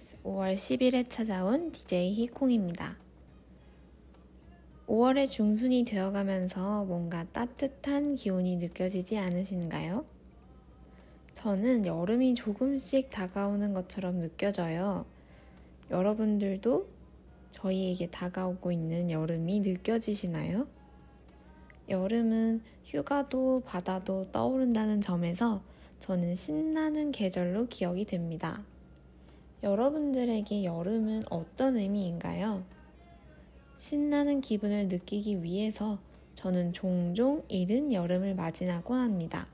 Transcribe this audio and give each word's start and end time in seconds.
90s. 0.00 0.16
5월 0.24 0.54
10일에 0.54 1.08
찾아온 1.08 1.70
DJ 1.70 2.14
히콩입니다. 2.14 2.96
5월의 4.86 5.28
중순이 5.28 5.84
되어가면서 5.84 6.84
뭔가 6.86 7.24
따뜻한 7.32 8.14
기온이 8.14 8.56
느껴지지 8.56 9.18
않으신가요? 9.18 10.04
저는 11.34 11.86
여름이 11.86 12.34
조금씩 12.34 13.10
다가오는 13.10 13.72
것처럼 13.72 14.18
느껴져요. 14.18 15.06
여러분들도 15.90 16.88
저희에게 17.52 18.08
다가오고 18.10 18.72
있는 18.72 19.10
여름이 19.10 19.60
느껴지시나요? 19.60 20.66
여름은 21.88 22.62
휴가도 22.84 23.62
바다도 23.64 24.32
떠오른다는 24.32 25.00
점에서 25.00 25.62
저는 26.00 26.34
신나는 26.34 27.12
계절로 27.12 27.66
기억이 27.66 28.04
됩니다. 28.04 28.64
여러분들에게 29.62 30.64
여름은 30.64 31.24
어떤 31.28 31.76
의미인가요? 31.76 32.64
신나는 33.76 34.40
기분을 34.40 34.88
느끼기 34.88 35.42
위해서 35.42 35.98
저는 36.34 36.72
종종 36.72 37.44
이른 37.48 37.92
여름을 37.92 38.34
맞이하곤 38.34 38.98
합니다. 38.98 39.46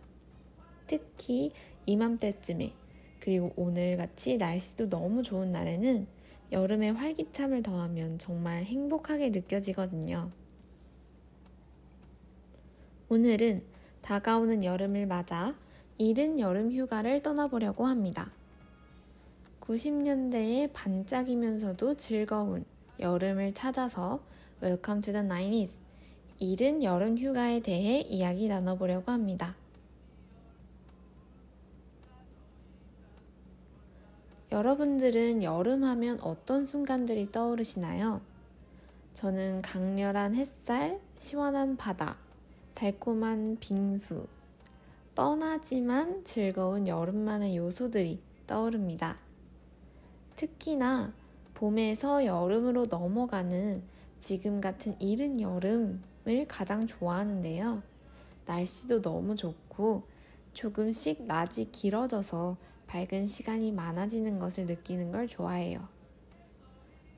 특히 0.86 1.50
이맘때쯤에 1.86 2.72
그리고 3.18 3.52
오늘 3.56 3.96
같이 3.96 4.36
날씨도 4.36 4.88
너무 4.88 5.24
좋은 5.24 5.50
날에는 5.50 6.06
여름의 6.52 6.92
활기참을 6.92 7.64
더하면 7.64 8.18
정말 8.18 8.62
행복하게 8.62 9.30
느껴지거든요. 9.30 10.30
오늘은 13.08 13.64
다가오는 14.02 14.62
여름을 14.62 15.06
맞아 15.06 15.56
이른 15.98 16.38
여름 16.38 16.70
휴가를 16.70 17.22
떠나보려고 17.22 17.86
합니다. 17.86 18.35
90년대의 19.66 20.70
반짝이면서도 20.72 21.96
즐거운 21.96 22.64
여름을 23.00 23.52
찾아서 23.52 24.20
Welcome 24.62 25.02
to 25.02 25.12
the 25.12 25.26
90s 25.26 25.70
이른 26.38 26.82
여름 26.84 27.18
휴가에 27.18 27.60
대해 27.60 28.00
이야기 28.00 28.48
나눠보려고 28.48 29.10
합니다. 29.10 29.56
여러분들은 34.52 35.42
여름 35.42 35.82
하면 35.82 36.20
어떤 36.20 36.64
순간들이 36.64 37.32
떠오르시나요? 37.32 38.20
저는 39.14 39.62
강렬한 39.62 40.34
햇살, 40.34 41.00
시원한 41.18 41.76
바다, 41.76 42.16
달콤한 42.74 43.56
빙수, 43.58 44.26
뻔하지만 45.14 46.22
즐거운 46.24 46.86
여름만의 46.86 47.56
요소들이 47.56 48.20
떠오릅니다. 48.46 49.25
특히나 50.36 51.14
봄에서 51.54 52.26
여름으로 52.26 52.86
넘어가는 52.86 53.82
지금 54.18 54.60
같은 54.60 54.94
이른 55.00 55.40
여름을 55.40 56.46
가장 56.46 56.86
좋아하는데요. 56.86 57.82
날씨도 58.44 59.00
너무 59.00 59.34
좋고 59.34 60.04
조금씩 60.52 61.24
낮이 61.24 61.72
길어져서 61.72 62.58
밝은 62.86 63.26
시간이 63.26 63.72
많아지는 63.72 64.38
것을 64.38 64.66
느끼는 64.66 65.10
걸 65.10 65.26
좋아해요. 65.26 65.88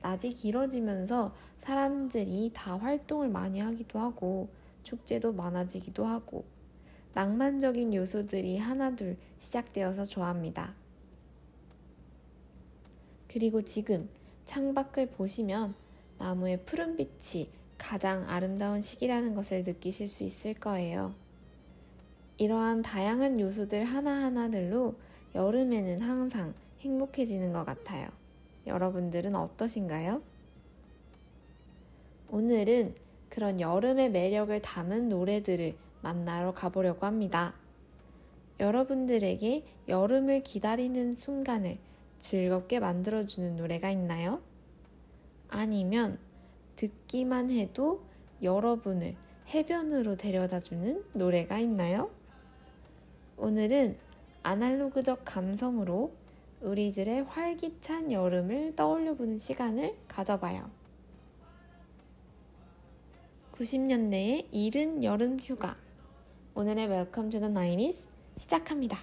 낮이 0.00 0.30
길어지면서 0.30 1.34
사람들이 1.58 2.52
다 2.54 2.78
활동을 2.78 3.28
많이 3.28 3.58
하기도 3.58 3.98
하고 3.98 4.48
축제도 4.84 5.32
많아지기도 5.32 6.06
하고 6.06 6.44
낭만적인 7.14 7.94
요소들이 7.94 8.58
하나둘 8.58 9.16
시작되어서 9.38 10.06
좋아합니다. 10.06 10.74
그리고 13.38 13.62
지금 13.62 14.08
창밖을 14.46 15.10
보시면 15.10 15.76
나무의 16.18 16.64
푸른빛이 16.64 17.48
가장 17.78 18.28
아름다운 18.28 18.82
시기라는 18.82 19.36
것을 19.36 19.62
느끼실 19.62 20.08
수 20.08 20.24
있을 20.24 20.54
거예요. 20.54 21.14
이러한 22.36 22.82
다양한 22.82 23.38
요소들 23.38 23.84
하나하나들로 23.84 24.96
여름에는 25.36 26.00
항상 26.00 26.52
행복해지는 26.80 27.52
것 27.52 27.64
같아요. 27.64 28.08
여러분들은 28.66 29.36
어떠신가요? 29.36 30.20
오늘은 32.30 32.96
그런 33.28 33.60
여름의 33.60 34.10
매력을 34.10 34.60
담은 34.62 35.08
노래들을 35.08 35.76
만나러 36.02 36.54
가보려고 36.54 37.06
합니다. 37.06 37.54
여러분들에게 38.58 39.64
여름을 39.86 40.42
기다리는 40.42 41.14
순간을 41.14 41.78
즐겁게 42.18 42.80
만들어주는 42.80 43.56
노래가 43.56 43.90
있나요? 43.90 44.40
아니면 45.48 46.18
듣기만 46.76 47.50
해도 47.50 48.02
여러분을 48.42 49.16
해변으로 49.48 50.16
데려다 50.16 50.60
주는 50.60 51.04
노래가 51.12 51.58
있나요? 51.58 52.10
오늘은 53.36 53.96
아날로그적 54.42 55.22
감성으로 55.24 56.12
우리들의 56.60 57.24
활기찬 57.24 58.12
여름을 58.12 58.74
떠올려 58.76 59.14
보는 59.14 59.38
시간을 59.38 59.96
가져봐요. 60.08 60.70
90년대의 63.52 64.46
이른 64.50 65.02
여름 65.02 65.38
휴가. 65.38 65.76
오늘의 66.54 66.88
to 67.12 67.40
the 67.40 67.52
90s 67.52 67.96
시작합니다. 68.36 68.98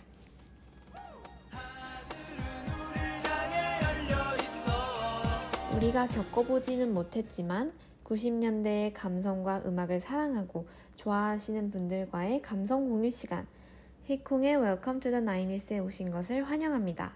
우리가 5.85 6.07
겪어보지는 6.07 6.93
못했지만 6.93 7.71
90년대의 8.05 8.91
감성과 8.93 9.63
음악을 9.65 9.99
사랑하고 9.99 10.67
좋아하시는 10.95 11.69
분들과의 11.69 12.41
감성 12.41 12.89
공유 12.89 13.11
시간 13.11 13.45
히콩의 14.05 14.55
Welcome 14.55 14.99
to 15.01 15.11
the 15.11 15.23
90s에 15.23 15.85
오신 15.85 16.09
것을 16.09 16.43
환영합니다. 16.43 17.13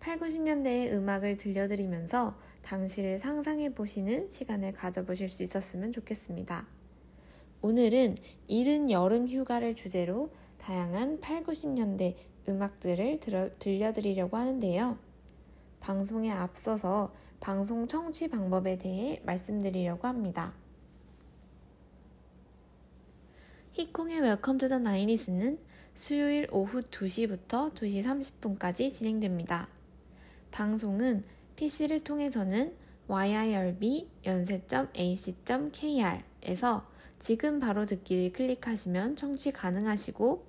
8, 0.00 0.18
90년대의 0.18 0.92
음악을 0.92 1.38
들려드리면서 1.38 2.36
당시를 2.62 3.18
상상해 3.18 3.72
보시는 3.72 4.28
시간을 4.28 4.72
가져보실 4.72 5.28
수 5.28 5.42
있었으면 5.42 5.92
좋겠습니다. 5.92 6.66
오늘은 7.62 8.16
이른 8.48 8.90
여름 8.90 9.28
휴가를 9.28 9.74
주제로 9.74 10.30
다양한 10.58 11.20
8, 11.20 11.44
90년대 11.44 12.16
음악들을 12.48 13.20
들어, 13.20 13.48
들려드리려고 13.58 14.36
하는데요. 14.36 14.98
방송에 15.80 16.30
앞서서 16.30 17.12
방송 17.40 17.86
청취 17.86 18.28
방법에 18.28 18.78
대해 18.78 19.20
말씀드리려고 19.24 20.08
합니다. 20.08 20.54
히콩의 23.72 24.22
Welcome 24.22 24.58
to 24.58 24.68
the 24.68 24.82
90s는 24.82 25.58
수요일 25.94 26.48
오후 26.50 26.82
2시부터 26.82 27.74
2시 27.74 28.02
30분까지 28.04 28.92
진행됩니다. 28.92 29.68
방송은 30.50 31.24
PC를 31.56 32.04
통해서는 32.04 32.74
yirb.yonsei.ac.kr에서 33.08 34.86
지금 37.18 37.60
바로 37.60 37.86
듣기를 37.86 38.32
클릭하시면 38.32 39.16
청취 39.16 39.52
가능하시고 39.52 40.44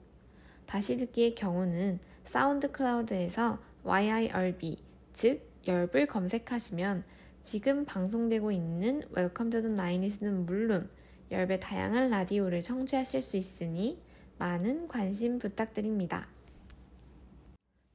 다시 0.65 0.97
듣기의 0.97 1.35
경우는 1.35 1.99
SoundCloud에서 2.25 3.59
yirb 3.83 4.77
즉 5.13 5.46
열불 5.67 6.07
검색하시면 6.07 7.03
지금 7.43 7.85
방송되고 7.85 8.51
있는 8.51 9.03
Welcome 9.11 9.49
to 9.49 9.61
the 9.61 9.67
90s는 9.67 10.45
물론 10.45 10.89
열배 11.29 11.59
다양한 11.59 12.09
라디오를 12.09 12.61
청취하실 12.61 13.21
수 13.21 13.35
있으니 13.37 14.01
많은 14.37 14.87
관심 14.87 15.39
부탁드립니다. 15.39 16.27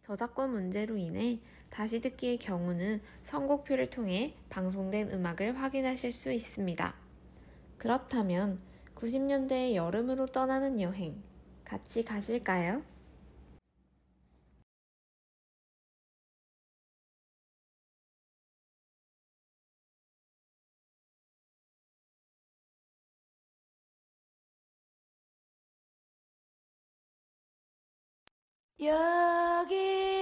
저작권 0.02 0.50
문제로 0.50 0.96
인해 0.96 1.40
다시 1.70 2.00
듣기의 2.00 2.38
경우는 2.38 3.00
선곡표를 3.24 3.88
통해 3.88 4.34
방송된 4.50 5.10
음악을 5.12 5.56
확인하실 5.58 6.12
수 6.12 6.30
있습니다. 6.32 6.94
그렇다면 7.78 8.60
90년대의 8.96 9.74
여름으로 9.74 10.26
떠나는 10.26 10.80
여행 10.80 11.22
같이 11.64 12.04
가실까요? 12.04 12.82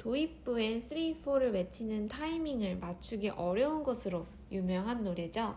도입부엔 0.00 0.78
3-4를 0.78 1.52
외치는 1.52 2.08
타이밍을 2.08 2.78
맞추기 2.78 3.28
어려운 3.28 3.82
것으로 3.82 4.26
유명한 4.50 5.04
노래죠. 5.04 5.54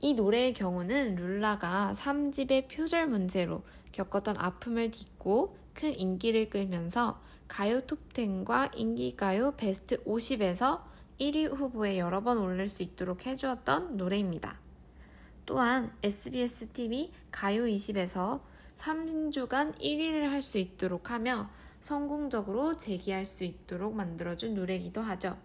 이 0.00 0.14
노래의 0.14 0.54
경우는 0.54 1.16
룰라가 1.16 1.92
3집의 1.96 2.68
표절 2.68 3.08
문제로 3.08 3.62
겪었던 3.90 4.36
아픔을 4.38 4.92
딛고 4.92 5.56
큰 5.74 5.92
인기를 5.92 6.50
끌면서 6.50 7.20
가요 7.48 7.80
톱10과 7.80 8.70
인기가요 8.76 9.56
베스트 9.56 9.96
50에서 10.04 10.82
1위 11.18 11.52
후보에 11.52 11.98
여러 11.98 12.22
번 12.22 12.38
오를 12.38 12.68
수 12.68 12.84
있도록 12.84 13.26
해주었던 13.26 13.96
노래입니다. 13.96 14.60
또한 15.46 15.92
SBS 16.04 16.68
TV 16.68 17.10
가요 17.32 17.64
20에서 17.64 18.40
3주간 18.76 19.76
1위를 19.80 20.28
할 20.28 20.42
수 20.42 20.58
있도록 20.58 21.10
하며 21.10 21.50
성공적으로 21.80 22.76
재기할 22.76 23.26
수 23.26 23.44
있도록 23.44 23.94
만들어준 23.94 24.54
노래이기도 24.54 25.00
하죠. 25.00 25.36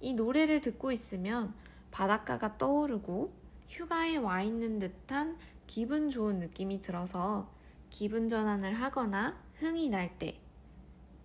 이 0.00 0.14
노래를 0.14 0.60
듣고 0.60 0.92
있으면 0.92 1.54
바닷가가 1.90 2.58
떠오르고 2.58 3.32
휴가에 3.68 4.16
와 4.16 4.42
있는 4.42 4.78
듯한 4.78 5.38
기분 5.66 6.10
좋은 6.10 6.38
느낌이 6.38 6.80
들어서 6.80 7.50
기분 7.90 8.28
전환을 8.28 8.74
하거나 8.74 9.38
흥이 9.58 9.88
날 9.88 10.18
때 10.18 10.38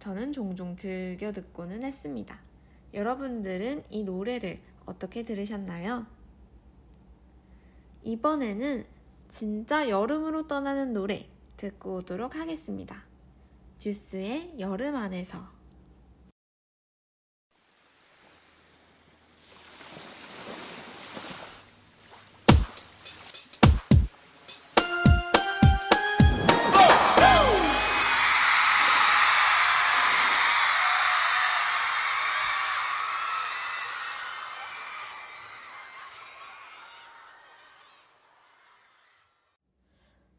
저는 0.02 0.34
종종 0.34 0.76
즐겨 0.76 1.32
듣고는 1.32 1.84
했습니다. 1.84 2.40
여러분들은 2.92 3.84
이 3.90 4.04
노래를 4.04 4.60
어떻게 4.88 5.24
들으셨나요? 5.24 6.08
이번에는 8.02 8.84
진짜 9.28 9.88
여름으로 9.90 10.48
떠나는 10.48 10.94
노래 10.94 11.30
듣고 11.62 11.98
오도록 11.98 12.36
하겠습니다. 12.36 13.04
듀스의 13.78 14.56
여름 14.60 14.96
안에서 14.96 15.48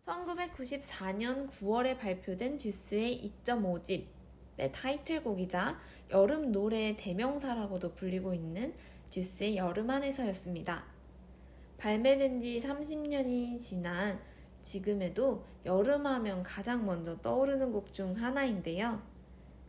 (1994년 0.02 1.48
9월에) 1.48 1.96
발표된 1.96 2.58
듀스의 2.58 3.32
2.5집의 3.44 4.72
타이틀곡이자 4.72 5.78
여름 6.10 6.50
노래의 6.50 6.96
대명사라고도 6.96 7.94
불리고 7.94 8.34
있는 8.34 8.74
듀스의 9.10 9.56
여름 9.56 9.90
안에서였습니다. 9.90 10.84
발매된 11.78 12.40
지 12.40 12.58
30년이 12.58 13.60
지난 13.60 14.20
지금에도 14.62 15.44
여름 15.64 16.06
하면 16.06 16.42
가장 16.42 16.84
먼저 16.84 17.20
떠오르는 17.20 17.70
곡 17.70 17.92
중 17.92 18.16
하나인데요. 18.16 19.00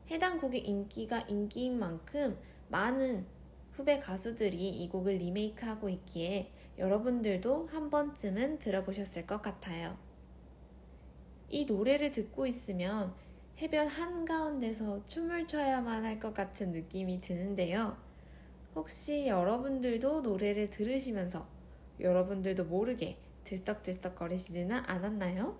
해당 0.09 0.39
곡의 0.39 0.61
인기가 0.61 1.21
인기인 1.21 1.77
만큼 1.77 2.39
많은 2.69 3.27
후배 3.71 3.99
가수들이 3.99 4.69
이 4.69 4.89
곡을 4.89 5.13
리메이크하고 5.17 5.89
있기에 5.89 6.51
여러분들도 6.79 7.67
한 7.71 7.91
번쯤은 7.91 8.57
들어보셨을 8.57 9.27
것 9.27 9.41
같아요. 9.41 9.95
이 11.53 11.65
노래를 11.65 12.11
듣고 12.11 12.47
있으면 12.47 13.13
해변 13.61 13.87
한가운데서 13.87 15.05
춤을 15.05 15.45
춰야만 15.45 16.03
할 16.03 16.19
것 16.19 16.33
같은 16.33 16.71
느낌이 16.71 17.19
드는데요. 17.19 17.95
혹시 18.73 19.27
여러분들도 19.27 20.21
노래를 20.21 20.71
들으시면서 20.71 21.47
여러분들도 21.99 22.63
모르게 22.65 23.19
들썩들썩 23.43 24.15
거리시지는 24.15 24.77
않았나요? 24.87 25.55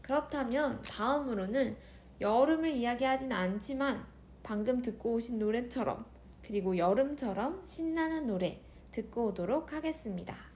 그렇다면 0.00 0.80
다음으로는 0.80 1.76
여름을 2.22 2.70
이야기하진 2.70 3.30
않지만 3.30 4.06
방금 4.42 4.80
듣고 4.80 5.12
오신 5.12 5.38
노래처럼 5.38 6.06
그리고 6.42 6.78
여름처럼 6.78 7.60
신나는 7.66 8.26
노래 8.26 8.58
듣고 8.92 9.26
오도록 9.26 9.74
하겠습니다. 9.74 10.55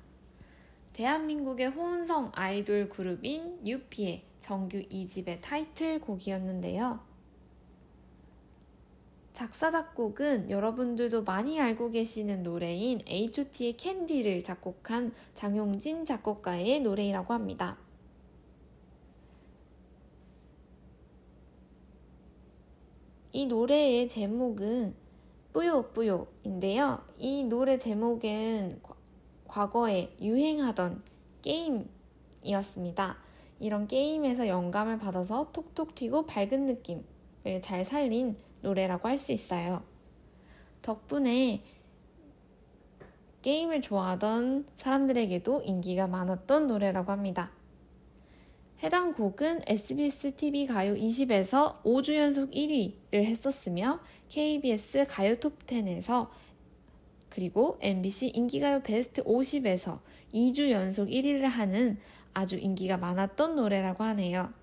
대한민국의 0.93 1.67
호은성 1.67 2.31
아이돌 2.33 2.89
그룹인 2.89 3.65
유피의 3.65 4.23
정규 4.39 4.81
2집의 4.81 5.41
타이틀곡이었는데요. 5.41 6.99
작사, 9.33 9.71
작곡은 9.71 10.49
여러분들도 10.49 11.23
많이 11.23 11.59
알고 11.59 11.91
계시는 11.91 12.43
노래인 12.43 13.01
H.O.T의 13.07 13.77
캔디를 13.77 14.43
작곡한 14.43 15.13
장용진 15.33 16.05
작곡가의 16.05 16.81
노래이라고 16.81 17.33
합니다. 17.33 17.77
이 23.31 23.45
노래의 23.45 24.09
제목은 24.09 24.93
뿌요뿌요인데요. 25.53 27.03
이 27.17 27.43
노래 27.45 27.77
제목은 27.77 28.81
과- 29.51 29.69
과거에 29.69 30.15
유행하던 30.21 31.03
게임이었습니다. 31.41 33.17
이런 33.59 33.87
게임에서 33.87 34.47
영감을 34.47 34.97
받아서 34.97 35.51
톡톡 35.51 35.93
튀고 35.93 36.25
밝은 36.25 36.65
느낌을 36.65 37.61
잘 37.61 37.83
살린 37.85 38.37
노래라고 38.61 39.07
할 39.07 39.19
수 39.19 39.31
있어요. 39.31 39.83
덕분에 40.81 41.63
게임을 43.41 43.81
좋아하던 43.81 44.67
사람들에게도 44.77 45.63
인기가 45.63 46.07
많았던 46.07 46.67
노래라고 46.67 47.11
합니다. 47.11 47.51
해당 48.83 49.13
곡은 49.13 49.61
SBS 49.67 50.35
TV 50.35 50.65
가요 50.65 50.95
20에서 50.95 51.83
5주 51.83 52.15
연속 52.15 52.49
1위를 52.51 53.13
했었으며 53.25 53.99
KBS 54.29 55.05
가요 55.07 55.35
톱10에서 55.35 56.29
그리고 57.31 57.79
MBC 57.81 58.29
인기가요 58.29 58.83
베스트 58.83 59.23
50에서 59.23 59.99
2주 60.33 60.69
연속 60.69 61.07
1위를 61.07 61.43
하는 61.43 61.97
아주 62.33 62.57
인기가 62.57 62.97
많았던 62.97 63.55
노래라고 63.55 64.03
하네요. 64.03 64.53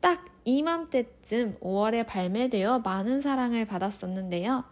딱 0.00 0.24
이맘때쯤 0.44 1.58
5월에 1.60 2.06
발매되어 2.06 2.78
많은 2.80 3.20
사랑을 3.20 3.66
받았었는데요. 3.66 4.64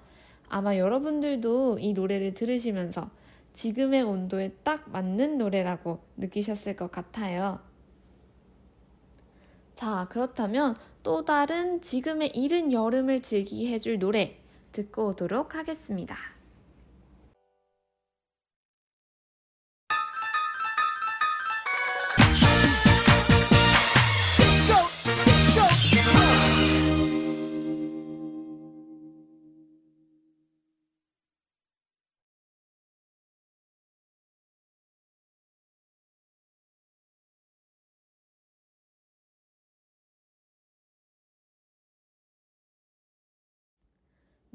아마 0.49 0.79
여러분들도 0.79 1.79
이 1.81 1.93
노래를 1.93 2.35
들으시면서 2.35 3.11
지금의 3.53 4.03
온도에 4.03 4.53
딱 4.63 4.89
맞는 4.91 5.39
노래라고 5.39 6.01
느끼셨을 6.17 6.77
것 6.77 6.91
같아요. 6.91 7.59
자, 9.75 10.07
그렇다면 10.11 10.77
또 11.03 11.25
다른 11.25 11.81
지금의 11.81 12.31
이른 12.35 12.73
여름을 12.73 13.23
즐기게 13.23 13.73
해줄 13.73 13.99
노래 13.99 14.39
듣고 14.73 15.09
오도록 15.09 15.55
하겠습니다. 15.55 16.36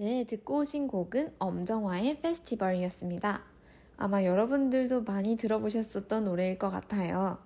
네, 0.02 0.24
듣고 0.24 0.62
오신 0.62 0.88
곡은 0.88 1.36
엄정화의 1.38 2.22
페스티벌이었습니다. 2.22 3.44
아마 3.98 4.24
여러분들도 4.24 5.04
많이 5.04 5.36
들어보셨었던 5.36 6.26
노래일 6.26 6.58
것 6.58 6.72
같아요. 6.72 7.38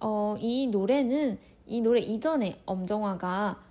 어, 0.00 0.36
이 0.38 0.66
노래는 0.68 1.38
이 1.66 1.82
노래 1.82 2.00
이전에 2.00 2.62
엄정화가 2.64 3.62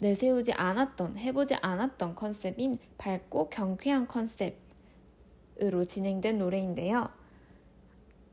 내세우지 0.00 0.54
않았던, 0.54 1.18
해보지 1.18 1.56
않았던 1.56 2.14
컨셉인 2.14 2.76
밝고 2.96 3.50
경쾌한 3.50 4.08
컨셉으로 4.08 5.84
진행된 5.86 6.38
노래인데요. 6.38 7.10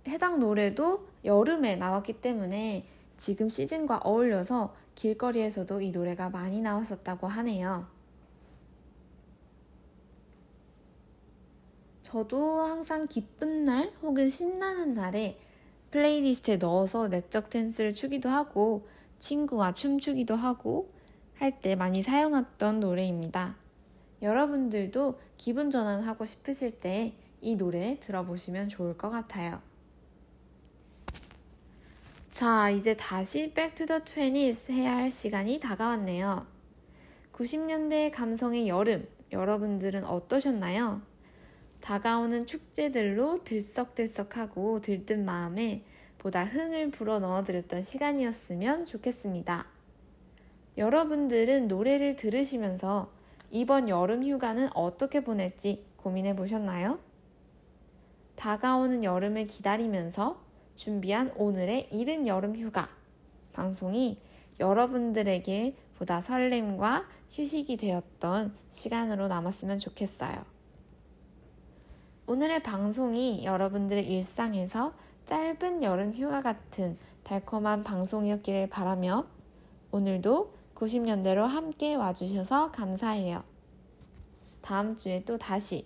해당 0.08 0.40
노래도 0.40 1.06
여름에 1.26 1.76
나왔기 1.76 2.22
때문에 2.22 2.86
지금 3.18 3.50
시즌과 3.50 3.98
어울려서 4.06 4.74
길거리에서도 4.96 5.82
이 5.82 5.92
노래가 5.92 6.30
많이 6.30 6.62
나왔었다고 6.62 7.28
하네요. 7.28 8.00
저도 12.12 12.60
항상 12.60 13.08
기쁜 13.08 13.64
날 13.64 13.94
혹은 14.02 14.30
신나는 14.30 14.94
날에 14.94 15.40
플레이리스트에 15.92 16.58
넣어서 16.58 17.08
내적 17.08 17.50
댄스를 17.50 17.94
추기도 17.94 18.28
하고 18.28 18.86
친구와 19.20 19.72
춤추기도 19.72 20.36
하고 20.36 20.92
할 21.36 21.62
때 21.62 21.76
많이 21.76 22.04
사용했던 22.04 22.82
노래입니다. 22.82 23.56
여러분들도 24.22 25.20
기분 25.38 25.72
전환하고 25.72 26.26
싶으실 26.26 26.80
때 26.80 27.14
이 27.40 27.56
노래 27.56 27.98
들어보시면 28.00 28.70
좋을 28.70 28.98
것 28.98 29.10
같아요. 29.10 29.60
자, 32.34 32.70
이제 32.70 32.96
다시 32.96 33.52
Back 33.54 33.74
to 33.74 33.86
the 33.88 34.02
20s 34.02 34.70
해야 34.72 34.98
할 34.98 35.10
시간이 35.10 35.60
다가왔네요. 35.60 36.46
90년대 37.34 38.12
감성의 38.12 38.68
여름, 38.68 39.08
여러분들은 39.32 40.06
어떠셨나요? 40.06 41.02
다가오는 41.82 42.46
축제들로 42.46 43.44
들썩들썩하고 43.44 44.82
들뜬 44.82 45.26
마음에 45.26 45.84
보다 46.20 46.46
흥을 46.46 46.92
불어 46.92 47.20
넣어드렸던 47.20 47.82
시간이었으면 47.82 48.86
좋겠습니다. 48.86 49.66
여러분들은 50.78 51.68
노래를 51.68 52.16
들으시면서 52.16 53.12
이번 53.50 53.90
여름 53.90 54.24
휴가는 54.24 54.70
어떻게 54.74 55.22
보낼지 55.22 55.84
고민해 55.98 56.36
보셨나요? 56.36 57.00
다가오는 58.36 59.04
여름을 59.04 59.48
기다리면서 59.48 60.42
준비한 60.76 61.34
오늘의 61.36 61.90
이른 61.92 62.28
여름 62.28 62.56
휴가 62.56 62.90
방송이 63.54 64.20
여러분들에게 64.60 65.76
보다 65.98 66.22
설렘과 66.22 67.08
휴식이 67.32 67.78
되었던 67.78 68.56
시간으로 68.70 69.28
남았으면 69.28 69.80
좋겠어요. 69.80 70.61
오늘의 72.28 72.64
방송이 72.64 73.44
여러분들의 73.44 74.08
일상에서 74.08 74.94
짧은 75.26 75.82
여름 75.82 76.14
휴가 76.14 76.42
같은 76.42 76.98
달콤한 77.24 77.84
방송이었기를 77.84 78.70
바라며 78.70 79.26
오늘도 79.92 80.54
90년대로 80.76 81.46
함께 81.46 81.96
와주셔서 81.96 82.72
감사해요. 82.72 83.44
다음 84.62 84.96
주에 84.96 85.24
또 85.26 85.38
다시 85.38 85.86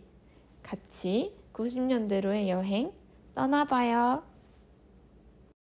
같이 0.61 1.33
90년대로의 1.53 2.49
여행 2.49 2.91
떠나봐요. 3.33 4.34